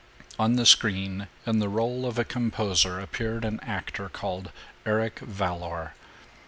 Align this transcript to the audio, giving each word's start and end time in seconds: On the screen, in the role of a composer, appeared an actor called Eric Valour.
On 0.39 0.55
the 0.55 0.65
screen, 0.65 1.27
in 1.45 1.59
the 1.59 1.69
role 1.69 2.07
of 2.07 2.17
a 2.17 2.23
composer, 2.25 2.99
appeared 2.99 3.45
an 3.45 3.59
actor 3.61 4.09
called 4.09 4.51
Eric 4.83 5.19
Valour. 5.19 5.93